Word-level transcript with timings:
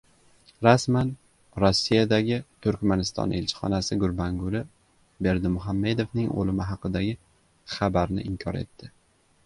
Rasman. 0.67 1.09
Rossiyadagi 1.63 2.39
Turkmaniston 2.67 3.35
elchixonasi 3.41 3.99
Gurbanguli 4.05 4.63
Berdimuhamedovning 5.27 6.33
o‘limi 6.41 6.69
haqidagi 6.73 7.15
xabarni 7.77 8.27
inkor 8.33 8.63
etdi 8.65 8.95